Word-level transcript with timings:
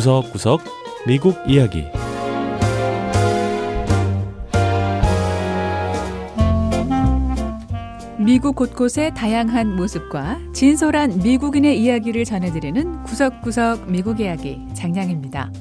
구석구석 0.00 0.62
미국 1.06 1.36
이야기 1.46 1.84
미국 8.16 8.56
곳곳의 8.56 9.12
다양한 9.12 9.76
모습과 9.76 10.38
진솔한 10.54 11.18
미국인의 11.22 11.78
이야기를 11.82 12.24
전해드리는 12.24 13.02
구석구석 13.02 13.90
미국 13.90 14.20
이야기 14.20 14.58
장양희입니다. 14.72 15.52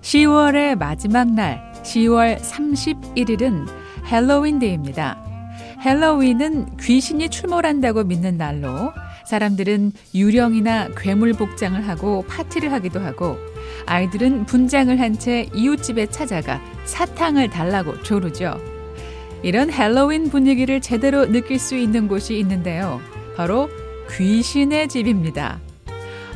10월의 0.00 0.74
마지막 0.76 1.30
날 1.30 1.72
10월 1.84 2.40
31일은 2.40 3.68
핼러윈 4.10 4.58
데이입니다. 4.58 5.16
핼러윈은 5.84 6.78
귀신이 6.78 7.28
출몰한다고 7.28 8.02
믿는 8.02 8.36
날로 8.36 8.90
사람들은 9.24 9.92
유령이나 10.14 10.88
괴물 10.96 11.32
복장을 11.32 11.88
하고 11.88 12.24
파티를 12.28 12.72
하기도 12.72 13.00
하고 13.00 13.38
아이들은 13.86 14.46
분장을 14.46 14.98
한 15.00 15.14
채 15.14 15.48
이웃집에 15.54 16.06
찾아가 16.06 16.60
사탕을 16.84 17.50
달라고 17.50 18.02
조르죠. 18.02 18.60
이런 19.42 19.70
핼러윈 19.70 20.30
분위기를 20.30 20.80
제대로 20.80 21.26
느낄 21.30 21.58
수 21.58 21.76
있는 21.76 22.08
곳이 22.08 22.38
있는데요. 22.38 23.00
바로 23.36 23.68
귀신의 24.10 24.88
집입니다. 24.88 25.60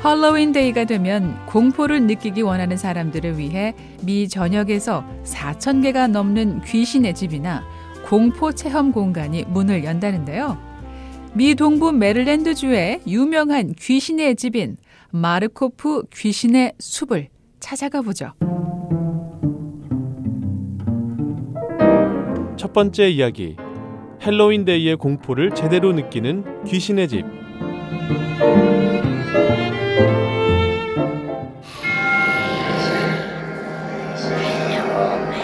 핼러윈 0.05 0.53
데이가 0.53 0.85
되면 0.85 1.37
공포를 1.47 2.03
느끼기 2.03 2.43
원하는 2.43 2.77
사람들을 2.77 3.39
위해 3.39 3.75
미 4.03 4.29
전역에서 4.29 5.05
4천 5.25 5.83
개가 5.83 6.07
넘는 6.07 6.63
귀신의 6.63 7.15
집이나 7.15 7.65
공포 8.07 8.53
체험 8.53 8.93
공간이 8.93 9.45
문을 9.49 9.83
연다는데요. 9.85 10.57
미 11.35 11.55
동부 11.55 11.93
메릴랜드 11.93 12.55
주의 12.55 13.01
유명한 13.07 13.75
귀신의 13.79 14.37
집인 14.37 14.77
마르코프 15.11 16.05
귀신의 16.15 16.75
숲을 16.79 17.29
찾아가 17.61 18.03
보죠. 18.03 18.33
첫 22.57 22.73
번째 22.73 23.09
이야기 23.09 23.57
핼러윈 24.23 24.65
데이의 24.65 24.97
공포를 24.97 25.55
제대로 25.55 25.93
느끼는 25.93 26.65
귀신의 26.65 27.09
집 27.09 27.25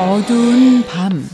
어두운 0.00 0.84
밤 0.86 1.28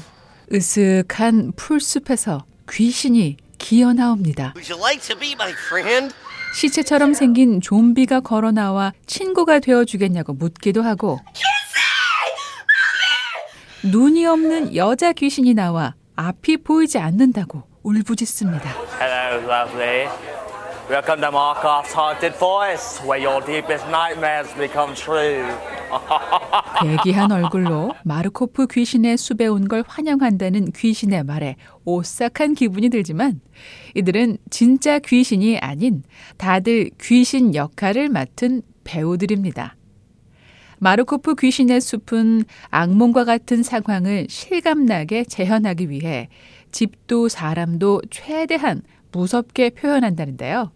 으슥한 0.52 1.52
풀숲에서 1.56 2.44
귀신이 2.68 3.36
기어 3.58 3.92
나옵니다. 3.92 4.52
Would 4.56 4.72
you 4.72 4.80
like 4.80 5.02
to 5.08 5.18
be 5.18 5.32
my 5.32 5.52
friend? 5.52 6.14
시체처럼 6.52 7.14
생긴 7.14 7.60
좀비가 7.60 8.20
걸어 8.20 8.50
나와 8.52 8.92
친구가 9.06 9.60
되어 9.60 9.84
주겠냐고 9.84 10.32
묻기도 10.32 10.82
하고 10.82 11.18
눈이 13.84 14.26
없는 14.26 14.76
여자 14.76 15.12
귀신이 15.12 15.54
나와 15.54 15.94
앞이 16.16 16.58
보이지 16.58 16.98
않는다고 16.98 17.62
울부짖습니다. 17.82 18.70
Hello. 19.00 20.29
Welcome 20.90 21.20
to 21.20 21.30
Markov's 21.30 21.92
Haunted 21.92 22.34
Forest, 22.34 23.04
where 23.06 23.20
your 23.22 23.40
deepest 23.46 23.86
nightmares 23.90 24.52
become 24.58 24.92
true. 24.96 25.46
괴기한 26.82 27.30
얼굴로 27.30 27.94
마르코프 28.04 28.66
귀신의 28.66 29.16
숲에 29.16 29.46
온 29.46 29.68
걸 29.68 29.84
환영한다는 29.86 30.72
귀신의 30.72 31.22
말에 31.22 31.54
오싹한 31.84 32.54
기분이 32.54 32.88
들지만 32.88 33.40
이들은 33.94 34.38
진짜 34.50 34.98
귀신이 34.98 35.58
아닌 35.58 36.02
다들 36.38 36.90
귀신 37.00 37.54
역할을 37.54 38.08
맡은 38.08 38.62
배우들입니다. 38.82 39.76
마르코프 40.80 41.36
귀신의 41.36 41.80
숲은 41.80 42.42
악몽과 42.70 43.24
같은 43.26 43.62
상황을 43.62 44.26
실감나게 44.28 45.22
재현하기 45.22 45.88
위해 45.88 46.28
집도 46.72 47.28
사람도 47.28 48.02
최대한 48.10 48.82
무섭게 49.12 49.70
표현한다는데요. 49.70 50.72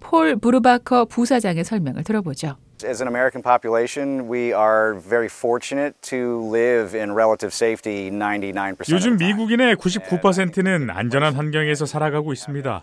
폴 0.00 0.36
브루바커 0.36 1.06
부사장의 1.06 1.64
설명을 1.64 2.04
들어보죠. 2.04 2.56
As 2.84 3.02
an 3.02 3.08
American 3.08 3.42
population, 3.42 4.28
we 4.30 4.52
are 4.52 4.98
very 5.00 5.28
fortunate 5.30 5.94
to 6.02 6.42
live 6.52 6.98
in 6.98 7.12
relative 7.12 7.52
safety 7.54 8.10
99% 8.10 8.92
요즘. 8.92 9.16
미국인의 9.16 9.76
99%는 9.76 10.90
안전한 10.90 11.34
환경에서 11.34 11.86
살아가고 11.86 12.32
있습니다. 12.32 12.82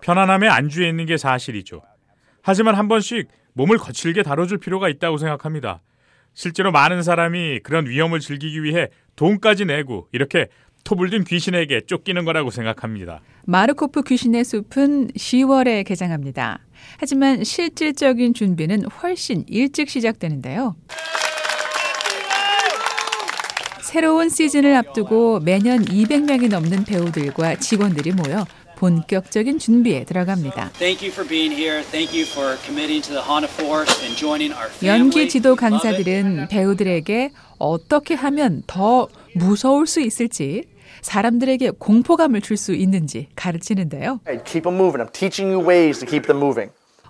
편안함에 0.00 0.48
안주해 0.48 0.88
있는 0.88 1.06
게 1.06 1.16
사실이죠. 1.16 1.82
하지만 2.42 2.74
한 2.74 2.88
번씩 2.88 3.28
몸을 3.52 3.78
거칠게 3.78 4.22
다뤄줄 4.22 4.58
필요가 4.58 4.88
있다고 4.88 5.18
생각합니다. 5.18 5.80
실제로 6.34 6.70
많은 6.70 7.02
사람이 7.02 7.60
그런 7.60 7.86
위험을 7.86 8.20
즐기기 8.20 8.62
위해 8.62 8.88
돈까지 9.16 9.64
내고 9.64 10.08
이렇게 10.12 10.48
토불 10.86 11.10
든 11.10 11.24
귀신에게 11.24 11.80
쫓기는 11.86 12.24
거라고 12.24 12.52
생각합니다. 12.52 13.20
마르코프 13.44 14.02
귀신의 14.02 14.44
숲은 14.44 15.08
10월에 15.08 15.84
개장합니다. 15.84 16.60
하지만 16.98 17.42
실질적인 17.42 18.34
준비는 18.34 18.84
훨씬 18.84 19.44
일찍 19.48 19.90
시작되는데요. 19.90 20.76
새로운 23.82 24.28
시즌을 24.28 24.76
앞두고 24.76 25.40
매년 25.40 25.84
200명이 25.84 26.48
넘는 26.48 26.84
배우들과 26.84 27.56
직원들이 27.56 28.12
모여 28.12 28.46
본격적인 28.76 29.58
준비에 29.58 30.04
들어갑니다. 30.04 30.70
Thank 30.74 31.08
you 31.08 31.12
for 31.12 31.26
being 31.28 31.52
here. 31.52 31.82
Thank 31.82 32.14
you 32.16 32.30
for 32.30 32.56
committing 32.64 33.02
to 33.02 33.12
the 33.12 33.24
Haunted 33.26 33.52
Forest 33.52 34.04
and 34.04 34.16
joining 34.16 34.54
our 34.54 34.70
family. 34.70 35.00
연기 35.00 35.28
지도. 35.28 35.56
강사들은 35.56 36.46
배우들에게 36.48 37.32
어떻게 37.58 38.14
하면 38.14 38.62
더 38.66 39.08
무서울 39.34 39.86
수 39.86 40.00
있을지, 40.00 40.64
사람들에게 41.02 41.70
공포감을 41.78 42.40
줄 42.40 42.56
수 42.56 42.74
있는지 42.74 43.28
가르치는데요. 43.36 44.20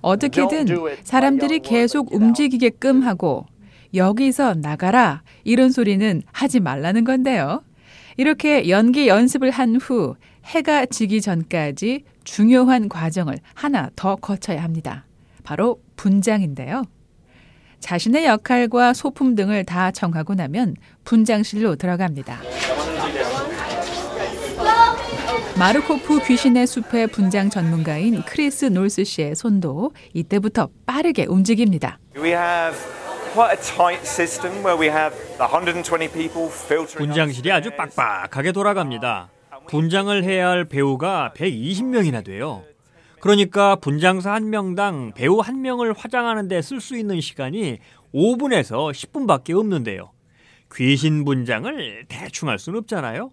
어떻게든 0.02 0.66
사람들이 1.04 1.60
계속 1.60 2.12
움직이게끔 2.14 3.02
하고 3.02 3.46
여기서 3.94 4.54
나가라 4.54 5.22
이런 5.44 5.70
소리는 5.70 6.22
하지 6.32 6.60
말라는 6.60 7.04
건데요. 7.04 7.62
이렇게 8.16 8.68
연기 8.68 9.08
연습을 9.08 9.50
한 9.50 9.76
후 9.76 10.14
해가 10.46 10.86
지기 10.86 11.20
전까지 11.20 12.04
중요한 12.24 12.88
과정을 12.88 13.38
하나 13.54 13.90
더 13.96 14.16
거쳐야 14.16 14.62
합니다. 14.62 15.06
바로 15.44 15.80
분장인데요. 15.96 16.84
자신의 17.80 18.24
역할과 18.26 18.94
소품 18.94 19.34
등을 19.34 19.64
다 19.64 19.90
정하고 19.90 20.34
나면 20.34 20.76
분장실로 21.04 21.76
들어갑니다. 21.76 22.40
마르코프 25.58 26.20
귀신의 26.26 26.66
숲의 26.66 27.06
분장 27.08 27.48
전문가인 27.48 28.22
크리스 28.24 28.66
놀스 28.66 29.04
씨의 29.04 29.34
손도 29.34 29.92
이때부터 30.12 30.68
빠르게 30.84 31.24
움직입니다. 31.24 31.98
We 32.14 32.30
have 32.30 32.76
quite 33.32 33.58
a 33.58 33.76
tight 33.76 34.02
system 34.06 34.52
where 34.58 34.78
we 34.78 34.88
have 34.88 35.16
120 35.38 36.12
people 36.12 36.48
filtering. 36.52 36.98
분장실이 36.98 37.50
아주 37.50 37.70
빡빡하게 37.74 38.52
돌아갑니다. 38.52 39.30
분장을 39.68 40.22
해야 40.24 40.48
할 40.50 40.66
배우가 40.66 41.32
120명이나 41.34 42.22
돼요. 42.22 42.62
그러니까 43.20 43.76
분장사 43.76 44.32
한 44.32 44.50
명당 44.50 45.12
배우 45.14 45.40
한 45.40 45.62
명을 45.62 45.94
화장하는 45.94 46.48
데 46.48 46.58
쓸 46.60 46.80
수 46.82 46.98
있는 46.98 47.20
시간이 47.22 47.78
5분에서 48.14 48.92
10분밖에 48.92 49.58
없는데요. 49.58 50.10
귀신 50.74 51.24
분장을 51.24 52.04
대충 52.08 52.50
할 52.50 52.58
수는 52.58 52.80
없잖아요. 52.80 53.30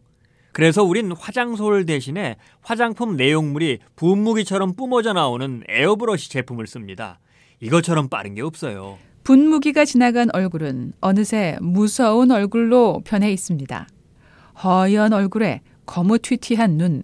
그래서 0.53 0.83
우린 0.83 1.11
화장솔 1.11 1.85
대신에 1.85 2.37
화장품 2.61 3.17
내용물이 3.17 3.79
분무기처럼 3.95 4.75
뿜어져 4.75 5.11
나오는 5.13 5.63
에어브러시 5.67 6.29
제품을 6.29 6.67
씁니다. 6.67 7.19
이것처럼 7.59 8.07
빠른 8.07 8.35
게 8.35 8.41
없어요. 8.41 8.97
분무기가 9.23 9.83
지나간 9.83 10.29
얼굴은 10.31 10.93
어느새 11.01 11.57
무서운 11.59 12.29
얼굴로 12.31 13.01
변해 13.03 13.31
있습니다. 13.31 13.87
허연 14.63 15.13
얼굴에 15.13 15.61
거무튀튀한 15.87 16.77
눈, 16.77 17.03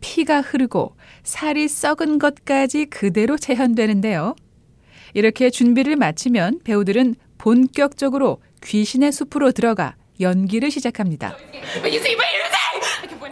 피가 0.00 0.40
흐르고 0.40 0.96
살이 1.22 1.68
썩은 1.68 2.18
것까지 2.18 2.86
그대로 2.86 3.36
재현되는데요. 3.36 4.34
이렇게 5.14 5.50
준비를 5.50 5.96
마치면 5.96 6.60
배우들은 6.64 7.14
본격적으로 7.38 8.42
귀신의 8.64 9.12
숲으로 9.12 9.52
들어가 9.52 9.94
연기를 10.20 10.70
시작합니다. 10.70 11.36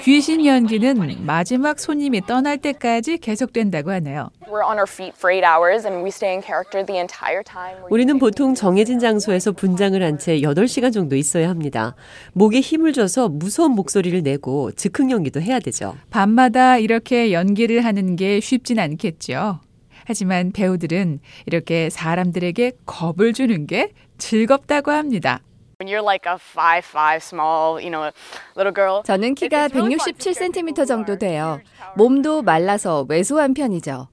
귀신 0.06 0.47
연기는 0.47 1.26
마지막 1.26 1.81
손님이 1.81 2.20
떠날 2.20 2.58
때까지 2.58 3.19
계속된다고 3.19 3.91
하네요. 3.91 4.31
We're 4.43 4.64
on 4.64 4.79
our 4.79 4.87
feet 4.88 5.14
for 5.17 5.35
eight 5.35 5.44
hours 5.44 5.85
and 5.85 6.05
we 6.05 6.11
stay 6.11 6.31
in 6.31 6.41
character 6.41 6.87
the 6.87 7.00
entire 7.00 7.43
time. 7.43 7.82
We're 7.82 7.91
우리는 7.91 8.17
보통 8.20 8.55
정해진 8.55 9.00
장소에서 9.00 9.50
분장을 9.50 10.00
한 10.00 10.17
채 10.17 10.38
8시간 10.38 10.93
정도 10.93 11.17
있어야 11.17 11.49
합니다. 11.49 11.97
목에 12.35 12.61
힘을 12.61 12.93
줘서 12.93 13.29
무서운 13.29 13.73
목소리를 13.73 14.23
내고 14.23 14.70
즉흥 14.70 15.11
연기도 15.11 15.41
해야 15.41 15.58
되죠. 15.58 15.97
밤마다 16.11 16.79
이렇게 16.79 17.32
연기를 17.32 17.85
하는 17.85 18.14
게 18.14 18.38
쉽진 18.38 18.79
않겠죠. 18.79 19.58
하지만 20.05 20.53
배우들은 20.53 21.19
이렇게 21.47 21.91
사람들에게 21.91 22.70
겁을 22.87 23.32
주는 23.32 23.67
게 23.67 23.91
즐겁다고 24.19 24.93
합니다. 24.93 25.41
When 25.78 25.88
you're 25.93 26.02
like 26.02 26.25
a 26.25 26.38
five 26.38 26.87
five 26.87 27.23
small, 27.23 27.78
you 27.78 27.90
know, 27.90 28.11
little 28.56 28.73
girl. 28.73 29.02
저는 29.05 29.34
키가 29.34 29.69
167cm 29.69 30.87
정도 30.87 31.19
돼요. 31.19 31.61
몸도 31.96 32.40
말라서 32.40 33.05
왜소한 33.06 33.52
편이죠. 33.52 34.08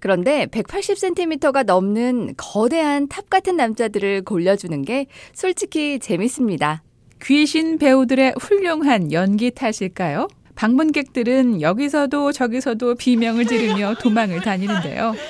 그런데 0.00 0.46
180cm가 0.46 1.66
넘는 1.66 2.34
거대한 2.36 3.06
탑 3.06 3.30
같은 3.30 3.56
남자들을 3.56 4.24
골려주는 4.24 4.82
게 4.82 5.06
솔직히 5.32 6.00
재밌습니다. 6.00 6.82
귀신 7.22 7.78
배우들의 7.78 8.34
훌륭한 8.40 9.12
연기 9.12 9.52
탓일까요? 9.52 10.26
방문객들은 10.56 11.62
여기서도 11.62 12.32
저기서도 12.32 12.96
비명을 12.96 13.46
지르며 13.46 13.94
도망을 14.02 14.40
다니는데요. 14.40 15.14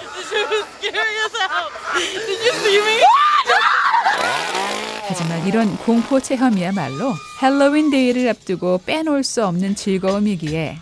이런 5.46 5.76
공포 5.78 6.20
체험이야말로 6.20 7.12
헬로윈 7.42 7.90
데이를 7.90 8.28
앞두고 8.28 8.80
빼놓을 8.86 9.22
수 9.22 9.44
없는 9.46 9.74
즐거움이기에 9.74 10.78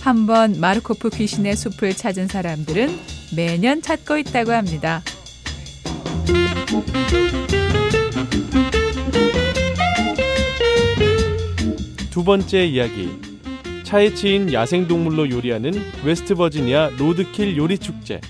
한번 0.00 0.58
마르코프 0.58 1.10
귀신의 1.10 1.56
숲을 1.56 1.94
찾은 1.94 2.28
사람들은 2.28 2.98
매년 3.36 3.82
찾고 3.82 4.16
있다고 4.18 4.52
합니다. 4.52 5.02
두 12.10 12.24
번째 12.24 12.64
이야기. 12.64 13.10
차에 13.82 14.14
치인 14.14 14.52
야생동물로 14.52 15.30
요리하는 15.30 15.72
웨스트버지니아 16.04 16.92
로드킬 16.98 17.56
요리 17.56 17.78
축제. 17.78 18.20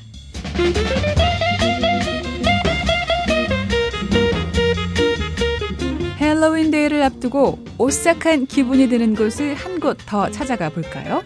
핼러윈 6.37 6.71
데이를 6.71 7.03
앞두고 7.03 7.59
오싹한 7.79 8.45
기분이 8.45 8.91
드는 8.91 9.15
곳을 9.15 9.55
한 9.55 9.81
곳 9.81 9.97
더 10.07 10.31
찾아가 10.31 10.69
볼까요? 10.69 11.23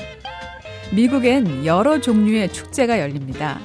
미국엔 0.94 1.66
여러 1.66 2.00
종류의 2.00 2.52
축제가 2.52 3.00
열립니다. 3.00 3.58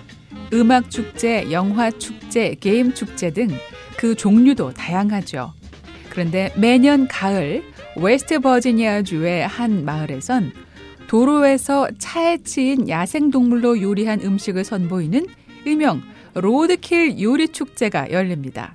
음악 0.54 0.90
축제, 0.90 1.52
영화 1.52 1.92
축제, 1.92 2.56
게임 2.60 2.96
축제 2.96 3.30
등 3.32 3.50
그 3.96 4.16
종류도 4.16 4.74
다양하죠. 4.74 5.54
그런데 6.10 6.52
매년 6.58 7.08
가을 7.08 7.64
웨스트 7.96 8.40
버지니아주의 8.40 9.48
한 9.48 9.86
마을에선 9.86 10.52
도로에서 11.08 11.90
차에 12.00 12.40
치인 12.44 12.90
야생 12.90 13.30
동물로 13.30 13.82
요리한 13.84 14.20
음식을 14.22 14.64
선보이는 14.64 15.28
일명 15.64 16.02
로드킬 16.34 17.22
요리 17.22 17.48
축제가 17.50 18.12
열립니다. 18.12 18.74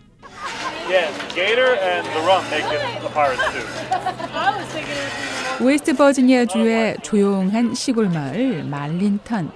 웨스트 5.60 5.94
버지니아 5.94 6.46
주의 6.46 6.96
조용한 7.02 7.74
시골 7.74 8.08
마을 8.08 8.64
말린턴. 8.64 9.52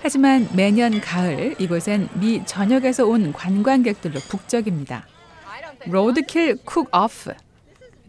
하지만 0.00 0.48
매년 0.54 1.00
가을 1.00 1.56
이곳엔 1.58 2.08
미 2.20 2.44
전역에서 2.46 3.04
온 3.06 3.32
관광객들로 3.32 4.20
북적입니다. 4.28 5.08
Roadkill 5.86 6.58
Cook-off, 6.64 7.34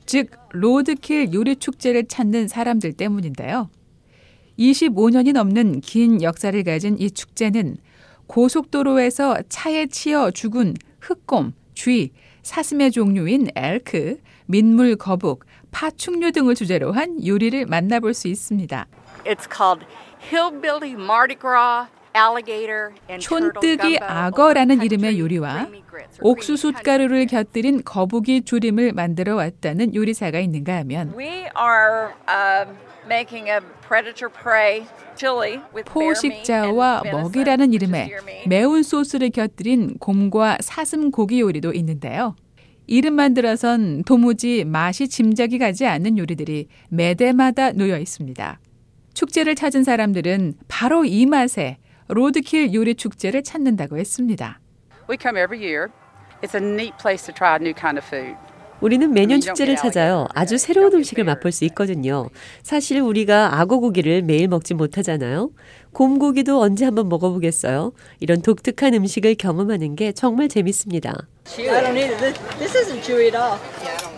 즉 0.05 0.29
로드킬 0.51 1.33
요리 1.33 1.55
축제를 1.55 2.07
찾는 2.07 2.47
사람들 2.47 2.93
때문인데요. 2.93 3.71
25년이 4.59 5.33
넘는 5.33 5.81
긴 5.81 6.21
역사를 6.21 6.63
가진 6.63 6.95
이 6.99 7.09
축제는 7.09 7.77
고속도로에서 8.27 9.37
차에 9.49 9.87
치여 9.87 10.29
죽은 10.29 10.75
흑곰, 10.99 11.53
쥐, 11.73 12.11
사슴의 12.43 12.91
종류인 12.91 13.49
엘크, 13.55 14.17
민물 14.45 14.95
거북, 14.95 15.45
파충류 15.71 16.31
등을 16.31 16.55
주제로 16.55 16.91
한 16.91 17.25
요리를 17.25 17.65
만나볼 17.65 18.13
수 18.13 18.27
있습니다. 18.27 18.87
It's 19.25 19.47
called 19.47 19.85
Hillbilly 20.31 20.93
Mardi 20.93 21.35
Gras 21.39 21.87
촌뜨기. 23.19 23.97
악어라는 24.01 24.83
이름의 24.83 25.19
요리와 25.19 25.67
옥수수 26.21 26.73
가루를 26.83 27.25
곁들인 27.27 27.83
거북이 27.83 28.43
조림을 28.43 28.93
만들어 28.93 29.35
왔다는 29.35 29.95
요리사가 29.95 30.39
있는가 30.39 30.77
하면 30.77 31.13
We 31.17 31.27
are 31.27 32.13
um, 32.27 32.75
making 33.05 33.49
a 33.49 33.59
predator 33.87 34.29
prey 34.31 34.85
chili 35.15 35.59
with 35.73 35.91
bear 35.93 36.11
meat 36.11 36.51
and 36.51 36.73
포식자와 36.73 37.03
먹이라는 37.11 37.73
이름의. 37.73 38.11
매운 38.47 38.83
소스를 38.83 39.29
곁들인 39.29 39.97
곰과 39.99 40.57
사슴 40.61 41.11
고기 41.11 41.39
요리도 41.39 41.73
있는데요. 41.73 42.35
이름만 42.87 43.33
들어선 43.33 44.03
도무지 44.03 44.65
맛이 44.65 45.07
짐작이 45.07 45.59
가지 45.59 45.85
않는 45.85 46.17
요리들이 46.17 46.67
매대마다 46.89 47.71
놓여 47.71 47.97
있습니다. 47.97 48.59
축제를 49.13 49.55
찾은 49.55 49.83
사람들은 49.83 50.55
바로 50.67 51.05
이 51.05 51.25
맛에 51.25 51.77
로드킬 52.13 52.73
요리 52.73 52.95
축제를 52.95 53.41
찾는다고 53.41 53.97
했습니다. 53.97 54.59
We 55.09 55.17
come 55.19 55.41
every 55.41 55.63
year. 55.63 55.87
It's 56.41 56.53
a 56.55 56.61
neat 56.61 56.93
place 57.01 57.25
to 57.25 57.33
try 57.33 57.53
a 57.53 57.59
new 57.59 57.73
kind 57.73 57.97
of 57.97 58.05
food. 58.05 58.35
우리는 58.81 59.13
매년 59.13 59.39
축제를 59.39 59.75
찾아요. 59.75 60.27
아주 60.33 60.57
새로운 60.57 60.91
음식을 60.93 61.23
맛볼 61.23 61.51
수 61.51 61.65
있거든요. 61.65 62.27
사실 62.63 62.99
우리가 62.99 63.59
악어 63.61 63.77
고기를 63.77 64.23
매일 64.23 64.47
먹지 64.47 64.73
못하잖아요. 64.73 65.51
곰고기도 65.93 66.59
언제 66.59 66.83
한번 66.85 67.07
먹어보겠어요. 67.07 67.93
이런 68.19 68.41
독특한 68.41 68.95
음식을 68.95 69.35
경험하는 69.35 69.95
게 69.95 70.11
정말 70.11 70.49
재밌습니다. 70.49 71.13
I 71.57 71.65
don't 71.67 71.95
either. 71.95 72.17
This, 72.17 72.39
this 72.57 72.77
isn't 72.77 73.03
chewy 73.03 73.25
at 73.25 73.37
all. 73.37 73.59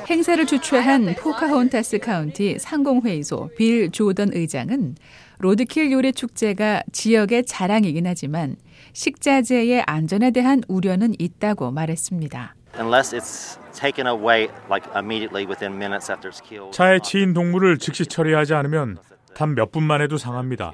행사를 0.10 0.46
주최한 0.46 1.14
포카혼타스 1.16 2.00
카운티 2.00 2.58
상공회의소 2.58 3.50
빌 3.58 3.92
조던 3.92 4.32
의장은 4.34 4.96
로드킬 5.40 5.92
요리 5.92 6.14
축제가 6.14 6.84
지역의 6.92 7.46
자랑이긴 7.46 8.08
하지만 8.08 8.56
식자재의 8.94 9.84
안전에 9.86 10.32
대한 10.32 10.62
우려는 10.68 11.14
있다고 11.20 11.72
말했습니다. 11.72 12.56
unless 12.80 13.16
it's 13.16 13.60
taken 13.80 14.08
away 14.08 14.48
like 14.70 14.88
immediately 14.96 15.46
within 15.46 15.74
minutes 15.76 16.12
after 16.12 16.30
it's 16.32 16.42
killed. 16.44 16.72
차에 16.76 17.00
치인 17.04 17.34
동물을 17.34 17.78
즉시 17.78 18.06
처리하지 18.06 18.54
않으면 18.54 18.98
단 19.36 19.56
몇 19.56 19.72
분만 19.72 20.02
해도 20.02 20.18
상합니다. 20.18 20.74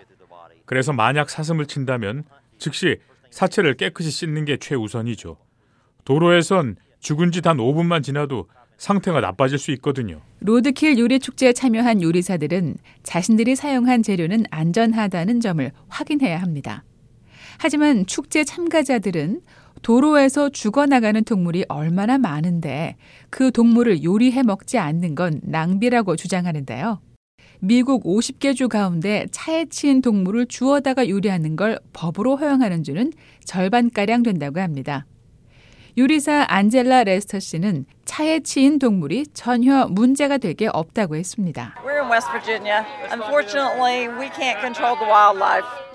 그래서 0.65 0.93
만약 0.93 1.29
사슴을 1.29 1.65
친다면 1.65 2.23
즉시 2.57 2.97
사체를 3.31 3.75
깨끗이 3.75 4.11
씻는 4.11 4.45
게 4.45 4.57
최우선이죠. 4.57 5.37
도로에선 6.05 6.75
죽은 6.99 7.31
지 7.31 7.41
단 7.41 7.57
5분만 7.57 8.03
지나도 8.03 8.47
상태가 8.79 9.21
나빠질 9.21 9.59
수 9.59 9.71
있거든요. 9.73 10.21
로드킬 10.39 10.97
요리 10.97 11.19
축제에 11.19 11.53
참여한 11.53 12.01
요리사들은 12.01 12.77
자신들이 13.03 13.55
사용한 13.55 14.01
재료는 14.01 14.45
안전하다는 14.49 15.41
점을 15.41 15.71
확인해야 15.89 16.41
합니다. 16.41 16.83
하지만 17.59 18.05
축제 18.05 18.43
참가자들은 18.43 19.41
도로에서 19.81 20.49
죽어나가는 20.49 21.23
동물이 21.23 21.65
얼마나 21.67 22.17
많은데 22.17 22.95
그 23.29 23.51
동물을 23.51 24.03
요리해 24.03 24.43
먹지 24.43 24.77
않는 24.77 25.15
건 25.15 25.41
낭비라고 25.43 26.15
주장하는데요. 26.15 27.01
미국 27.61 28.05
50개 28.05 28.55
주 28.55 28.69
가운데 28.69 29.25
차에 29.31 29.65
치인 29.65 30.01
동물을 30.01 30.45
주워다가 30.47 31.09
요리하는 31.09 31.57
걸 31.57 31.79
법으로 31.91 32.37
허용하는 32.37 32.83
주는 32.83 33.11
절반가량 33.43 34.23
된다고 34.23 34.61
합니다. 34.61 35.05
요리사 35.97 36.45
안젤라 36.47 37.03
레스터 37.05 37.39
씨는 37.39 37.85
차에 38.05 38.39
치인 38.41 38.79
동물이 38.79 39.27
전혀 39.33 39.87
문제가 39.87 40.37
될게 40.37 40.67
없다고 40.71 41.15
했습니다. 41.15 41.75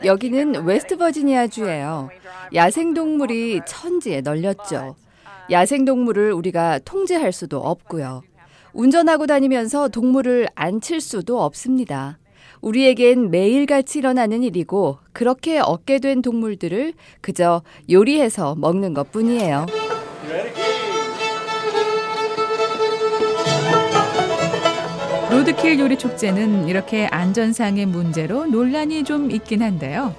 여기는 0.05 0.65
웨스트 0.65 0.97
버지니아주예요. 0.97 2.11
야생 2.55 2.95
동물이 2.95 3.61
천지에 3.67 4.21
널렸죠. 4.21 4.97
야생 5.51 5.85
동물을 5.85 6.33
우리가 6.33 6.81
통제할 6.85 7.33
수도 7.33 7.59
없고요. 7.59 8.23
운전하고 8.73 9.27
다니면서 9.27 9.89
동물을 9.89 10.49
안 10.55 10.81
칠 10.81 11.01
수도 11.01 11.43
없습니다. 11.43 12.19
우리에겐 12.65 13.31
매일같이 13.31 13.99
일어나는 13.99 14.43
일이고 14.43 14.99
그렇게 15.13 15.59
얻게 15.59 15.99
된 15.99 16.23
동물들을 16.23 16.95
그저 17.21 17.63
요리해서 17.91 18.55
먹는 18.55 18.95
것 18.95 19.13
뿐이에요. 19.13 19.67
로드킬 25.31 25.79
요리 25.79 25.99
축제는 25.99 26.69
이렇게 26.69 27.07
안전상의 27.07 27.87
문제로 27.87 28.47
논란이 28.47 29.05
좀 29.05 29.31
있긴 29.31 29.63
한데요. 29.63 30.15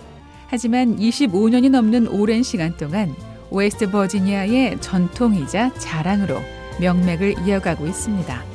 하지만 0.48 0.98
25년이 0.98 1.72
넘는 1.72 2.08
오랜 2.08 2.44
시간 2.44 2.78
동안 2.78 3.16
웨스트 3.50 3.90
버지니아의 3.90 4.82
전통이자 4.82 5.74
자랑으로 5.74 6.36
명맥을 6.80 7.48
이어가고 7.48 7.88
있습니다. 7.88 8.55